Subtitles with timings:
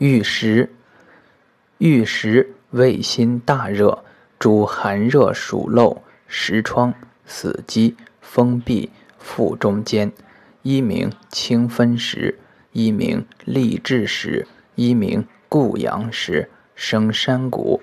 [0.00, 0.70] 玉石，
[1.76, 4.02] 玉石胃心大热，
[4.38, 6.94] 主寒热暑漏、石疮、
[7.26, 10.10] 死肌、封闭、腹中间。
[10.62, 12.38] 一名清分石，
[12.72, 17.82] 一名利志石，一名固阳石，生山谷。